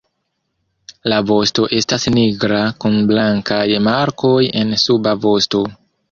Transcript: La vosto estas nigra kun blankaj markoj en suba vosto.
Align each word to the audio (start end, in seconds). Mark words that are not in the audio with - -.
La 1.11 1.17
vosto 1.31 1.65
estas 1.79 2.07
nigra 2.15 2.61
kun 2.83 2.97
blankaj 3.11 3.61
markoj 3.89 4.39
en 4.63 4.73
suba 4.85 5.13
vosto. 5.27 5.63